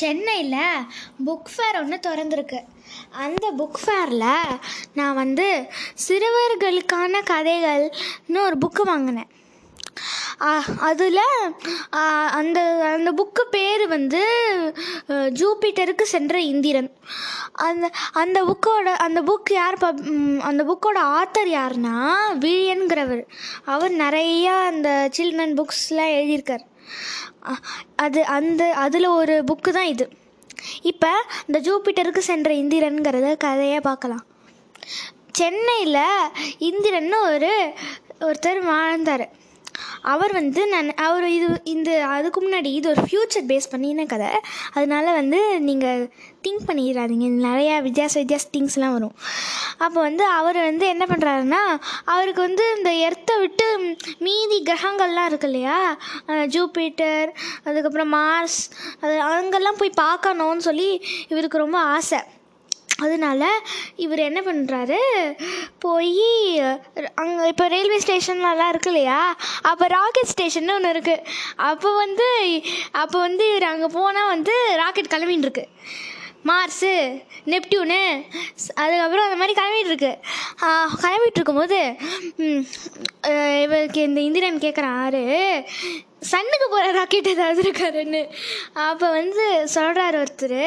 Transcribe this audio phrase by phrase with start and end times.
[0.00, 0.84] சென்னையில்
[1.26, 2.60] book fair ஒன்று திறந்துருக்கு.
[3.24, 4.60] அந்த புக் ஃபேரில்
[4.98, 5.48] நான் வந்து
[6.06, 9.30] சிறுவர்களுக்கான கதைகள்னு ஒரு புக்கு வாங்கினேன்.
[10.88, 11.20] அதில்
[12.38, 12.58] அந்த
[12.96, 14.20] அந்த புக்கு பேர் வந்து
[15.38, 16.90] ஜூபிட்டருக்கு சென்ற இந்திரன்.
[17.66, 17.86] அந்த
[18.22, 20.02] அந்த புக்கோட அந்த புக் யார் பப்
[20.50, 21.96] அந்த புக்கோட ஆத்தர் யாருன்னா
[22.44, 23.24] விழியன்கிறவர்.
[23.74, 26.64] அவர் நிறையா அந்த சில்ட்ரன் புக்ஸ்லாம் எழுதியிருக்கார்.
[27.96, 30.06] அது அந்த அதில் ஒரு புக்கு தான் இது.
[30.82, 31.10] இப்போ
[31.46, 34.24] இந்த ஜூபிட்டருக்கு சென்ற இந்திரன்கிறத கதையை பார்க்கலாம்.
[35.32, 36.04] சென்னையில்
[36.68, 37.52] இந்திரன்னு ஒரு
[38.20, 39.26] ஒருத்தர் வாழ்ந்தார்.
[40.12, 44.30] அவர் வந்து நான் அவர் இது இந்த அதுக்கு முன்னாடி இது ஒரு ஃப்யூச்சர் பேஸ் பண்ணின கதை.
[44.72, 46.02] அதனால வந்து நீங்கள்
[46.46, 47.28] திங்க் பண்ணிடாதீங்க.
[47.46, 49.14] நிறையா வித்தியாச வித்தியாச திங்ஸ்லாம் வரும்.
[49.84, 51.62] அப்போ வந்து அவர் வந்து என்ன பண்ணுறாருன்னா
[52.04, 53.66] அவருக்கு வந்து இந்த எர்த்தை விட்டு
[54.26, 55.78] மீதி கிரகங்கள்லாம் இருக்கு இல்லையா?
[56.54, 57.30] ஜூபிட்டர்
[57.64, 58.60] அதுக்கப்புறம் மார்ஸ்
[59.00, 60.90] அது அங்கெல்லாம் போய் பார்க்கணும்னு சொல்லி
[61.28, 62.20] இவருக்கு ரொம்ப ஆசை.
[62.98, 63.42] அதனால
[63.96, 65.00] இவர் என்ன பண்ணுறாரு
[65.78, 66.14] போய்
[67.22, 69.18] அங்கே இப்போ ரயில்வே ஸ்டேஷன்லலாம் இருக்கு இல்லையா?
[69.62, 71.24] அப்போ ராக்கெட் ஸ்டேஷன் ஒன்று இருக்குது
[71.68, 72.28] அப்போ வந்து
[73.02, 75.64] அப்போ வந்து இவர் அங்கே போனால் வந்து ராக்கெட் கிளம்பின்னு இருக்கு.
[76.50, 76.92] மார்ஸு
[77.52, 78.02] நெப்டியூனு
[78.82, 80.12] அதுக்கப்புறம் அந்த மாதிரி கிளம்பிட்டு இருக்கு
[81.04, 81.80] கிளம்பிட்டு இருக்கும்போது
[83.64, 85.24] இவருக்கு இந்த இந்திரன் கேட்குறாரு
[86.30, 88.22] சன்னுக்கு போகிற ராக்கெட் ஏதாவது இருக்காருன்னு
[88.86, 90.62] அப்போ வந்து சொல்கிறாரு ஒருத்தர்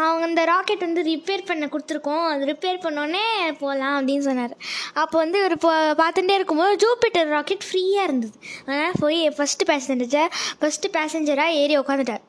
[0.00, 3.24] அவங்க அந்த ராக்கெட் வந்து ரிப்பேர் பண்ண கொடுத்துருக்கோம் அது ரிப்பேர் பண்ணோன்னே
[3.62, 4.54] போகலாம் அப்படின்னு சொன்னார்.
[5.02, 8.36] அப்போ வந்து இவர் இப்போ பார்த்துட்டே இருக்கும்போது ஜூபிட்டர் ராக்கெட் ஃப்ரீயாக இருந்தது.
[8.66, 10.30] அதனால் போய் ஃபஸ்ட்டு பேசஞ்சர்
[10.60, 12.23] ஃபஸ்ட்டு பேசஞ்சராக ஏறி உட்காந்துட்டார்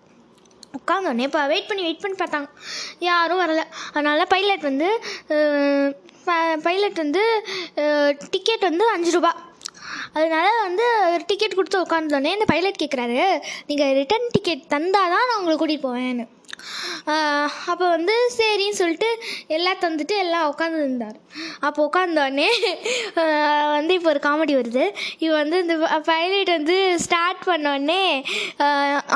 [0.85, 2.47] உட்காந்தோடனே இப்போ வெயிட் பண்ணி வெயிட் பண்ணி பார்த்தாங்க.
[3.09, 3.65] யாரும் வரலை.
[3.95, 4.89] அதனால் பைலட் வந்து
[6.67, 7.23] பைலட் வந்து
[8.35, 9.31] டிக்கெட் வந்து அஞ்சு ரூபா.
[10.17, 10.85] அதனால வந்து
[11.29, 13.19] டிக்கெட் கொடுத்து உட்காந்தோடனே இந்த பைலட் கேட்குறாரு
[13.69, 16.25] நீங்கள் ரிட்டன் டிக்கெட் தந்தால் தான் நான் உங்களை கூட்டிகிட்டு போவேன்னு.
[17.71, 19.09] அப்போ வந்து சரின்னு சொல்லிட்டு
[19.55, 21.17] எல்லாம் தந்துட்டு எல்லாம் உட்காந்துருந்தார்
[21.67, 22.49] அப்போ உட்காந்தோடனே
[23.77, 24.85] வந்து இப்போ ஒரு காமெடி வருது.
[25.25, 25.75] இவன் வந்து இந்த
[26.09, 28.01] பைலட் வந்து ஸ்டார்ட் பண்ணோடனே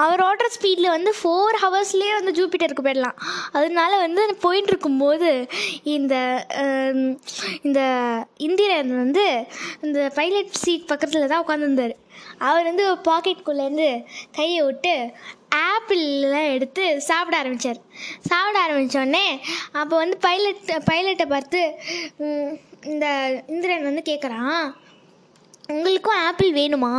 [0.03, 3.17] அவர் ஓடுற ஸ்பீடில் வந்து ஃபோர் ஹவர்ஸ்லேயே வந்து ஜூபிட்டருக்கு போயிடலாம்.
[3.57, 5.31] அதனால வந்து போயிட்டு இருக்கும்போது
[5.95, 6.15] இந்த
[7.67, 7.81] இந்த
[8.47, 9.25] இந்திரன் வந்து
[9.88, 11.95] இந்த பைலட் சீட் பக்கத்தில் தான் உட்காந்துருந்தார்
[12.47, 13.89] அவர் வந்து பாக்கெட்குள்ளேருந்து
[14.38, 14.93] கையை விட்டு
[15.51, 17.79] ஆப்பிள்லாம் எடுத்து சாப்பிட ஆரம்பித்தார்
[18.29, 19.25] சாப்பிட ஆரம்பித்தோடனே
[19.81, 21.61] அப்போ வந்து பைலட் பைலட்டை பார்த்து
[22.91, 23.05] இந்த
[23.47, 24.61] இந்திரன் வந்து கேட்குறான்
[25.73, 26.91] உங்களுக்கும் ஆப்பிள் வேணுமா?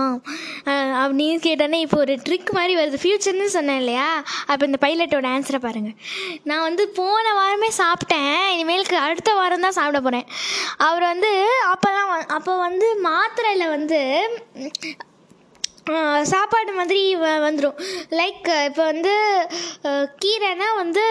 [1.00, 3.00] அப்படின்னு கேட்டோன்னே இப்போ ஒரு ட்ரிக் மாதிரி வருது.
[3.02, 4.08] ஃப்யூச்சர்னு சொன்னேன் இல்லையா?
[4.50, 5.96] அப்போ இந்த பைலட்டோட ஆன்சரை பாருங்கள்
[6.48, 8.38] நான் வந்து போன வாரமே சாப்பிட்டேன்.
[8.54, 10.28] இனிமேலுக்கு அடுத்த வாரம் தான் சாப்பிட போகிறேன்
[10.88, 11.32] அவர் வந்து
[11.72, 14.00] அப்போல்லாம் அப்போ வந்து மாத்திரையில் வந்து
[16.24, 17.78] சாப்பாடு மாதிரி வ வந்துடும்
[18.10, 19.14] லைக் இப்போ வந்து
[20.22, 21.04] கீரைனா வந்து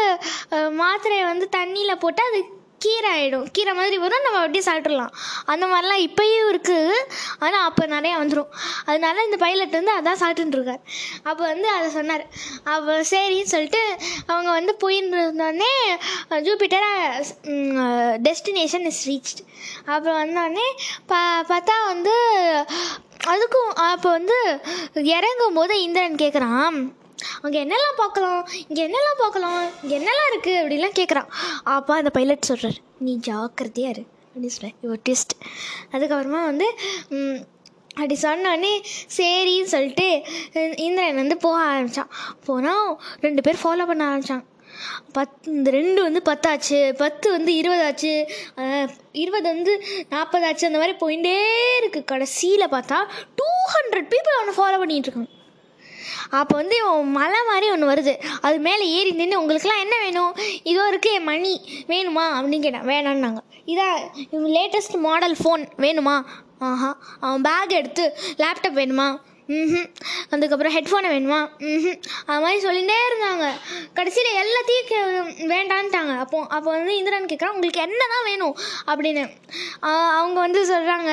[0.78, 2.42] மாத்திரையை வந்து தண்ணியில் போட்டால் அது
[2.82, 5.14] கீரை ஆகிடும் கீரை மாதிரி வரும் நம்ம அப்படியே சாப்பிட்றலாம்
[5.46, 7.00] அந்த மாதிரிலாம் இப்போயும் இருக்குது
[7.40, 8.52] ஆனால் அப்போ நிறையா வந்துடும்
[8.86, 10.84] அதனால இந்த பைலட் வந்து அதான் சாப்பிட்டுருக்கார்
[11.24, 12.24] அப்போ வந்து அதை சொன்னார்.
[12.66, 13.82] அப்போ சரின்னு சொல்லிட்டு
[14.28, 15.74] அவங்க வந்து போயின்னு இருந்தோடனே
[16.48, 16.94] ஜூபிட்டரை
[18.24, 19.44] டெஸ்டினேஷன் இஸ் ரீச்டு
[19.86, 20.68] அப்புறம் வந்தோடனே
[21.08, 22.16] பா பார்த்தா வந்து
[23.20, 24.38] அதுக்கும் அப்போ வந்து
[25.16, 26.78] இறங்கும் போது இந்திரன் கேட்குறான்
[27.42, 28.42] அங்கே என்னெல்லாம் பார்க்கலாம்?
[28.68, 29.64] இங்கே என்னெல்லாம் பார்க்கலாம்?
[29.82, 31.30] இங்கே என்னெல்லாம் இருக்குது அப்படிலாம் கேட்குறான்
[31.64, 34.04] அப்பா அந்த பைலட் சொல்கிறார் நீ ஜாக்கிரதையாக இரு.
[34.26, 35.34] அப்படின்னு சொல்கிறேன் இவர் டெஸ்ட்
[35.92, 36.68] அதுக்கப்புறமா வந்து
[37.96, 38.74] அப்படி சொன்னோடனே
[39.18, 40.08] சரின்னு சொல்லிட்டு
[40.76, 42.12] இந்திரன் வந்து போக ஆரம்பித்தான்
[42.46, 42.88] போனால்
[43.20, 44.46] ரெண்டு பேர் ஃபாலோ பண்ண ஆரம்பித்தான்
[45.18, 48.14] பத் இந்த ரெண்டு வந்து பத்தாச்சு பத்து வந்து இருபதாச்சு
[49.24, 49.74] இருபது வந்து
[50.14, 51.36] நாற்பதாச்சு அந்த மாதிரி போயிட்டே
[51.80, 53.00] இருக்குது கடைசியில் பார்த்தா
[53.42, 55.34] டூ ஹண்ட்ரட் பீப்புள் அவனை ஃபாலோ பண்ணிகிட்ருக்காங்க
[56.38, 56.78] அப்போ வந்து
[57.18, 58.14] மலை மாதிரி ஒன்று வருது.
[58.48, 60.34] அது மேலே ஏறி நின்று உங்களுக்குலாம் என்ன வேணும்?
[60.72, 61.54] இதோ இருக்கு என் மணி
[61.92, 62.26] வேணுமா?
[62.36, 63.42] அப்படின்னு கேட்டேன் வேணான்னாங்க.
[63.74, 63.98] இதான்
[64.58, 66.16] லேட்டஸ்ட் மாடல் ஃபோன் வேணுமா?
[66.70, 68.06] ஆஹா அவன் பேக் எடுத்து
[68.42, 69.08] லேப்டாப் வேணுமா?
[69.50, 69.86] ம்
[70.34, 71.40] அதுக்கப்புறம் ஹெட்ஃபோனை வேணுமா?
[71.68, 71.96] ம்
[72.30, 73.46] அது மாதிரி சொல்லிகிட்டே இருந்தாங்க.
[73.98, 75.00] கடைசியில் எல்லாத்தையும் கே
[75.54, 76.14] வேண்டான்ட்டாங்க.
[76.24, 78.56] அப்போ அப்போ வந்து இந்திரன் கேட்குறான் உங்களுக்கு என்ன தான் வேணும்?
[78.92, 79.24] அப்படின்னு.
[80.20, 81.12] அவங்க வந்து சொல்கிறாங்க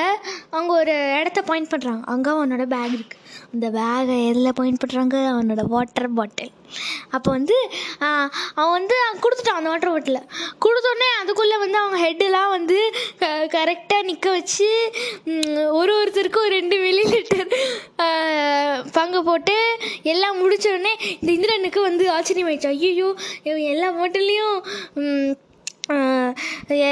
[0.55, 3.23] அவங்க ஒரு இடத்த பாயிண்ட் பண்ணுறாங்க அங்கே அவனோட பேக் இருக்குது
[3.53, 6.53] அந்த பேகை எதில் பாயிண்ட் பண்ணுறாங்க அவனோட வாட்டர் பாட்டில்
[7.11, 7.57] அப்போ வந்து
[8.55, 10.19] அவன் வந்து கொடுத்துட்டான் அந்த வாட்டர் பாட்டில்
[10.61, 12.77] கொடுத்தோடனே அதுக்குள்ளே வந்து அவங்க ஹெட்டெல்லாம் வந்து
[13.21, 13.25] க
[13.55, 14.69] கரெக்டாக நிற்க வச்சு
[15.77, 17.47] ஒரு ஒருத்தருக்கும் ரெண்டு மில்லி லிட்டர்
[18.97, 19.57] பங்கு போட்டு
[20.11, 23.09] எல்லாம் முடித்தோடனே இந்த இந்திரனுக்கு வந்து ஆச்சரியமாயிடுச்சு ஐயோ
[23.71, 24.57] எல்லா பாட்டிலையும்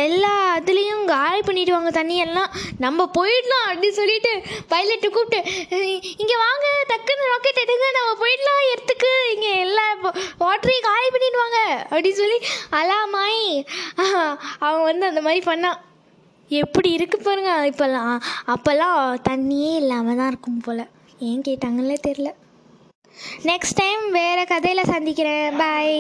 [0.01, 2.51] எல்லா இதுலேயும் காலி பண்ணிடுவாங்க தண்ணியெல்லாம்.
[2.79, 4.31] நம்ம போயிடலாம் அப்படின்னு சொல்லிட்டு
[4.69, 5.39] பைலட்டை கூப்பிட்டு
[6.21, 9.85] இங்கே வாங்க டக்குன்னு ராக்கெட் எடுங்க நம்ம போயிடலாம் எர்த்துக்கு இங்கே எல்லா
[10.39, 11.09] வாட்டரையும் காலி
[12.05, 12.39] அப்படின்னு சொல்லி
[12.79, 13.45] அலாமாய்
[14.65, 15.79] அவன் வந்து அந்த மாதிரி பண்ணான்
[16.51, 18.15] எப்படி இருக்கு பாருங்க இப்போல்லாம்.
[18.53, 18.99] அப்போல்லாம்
[19.29, 20.83] தண்ணியே இல்லாமல் தான் இருக்கும் போல்.
[21.29, 22.29] ஏன் கேட்டாங்கன்னே தெரில
[23.49, 25.47] நெக்ஸ்ட் டைம் வேறு கதையில் சந்திக்கிறேன்.
[25.61, 25.97] பாய்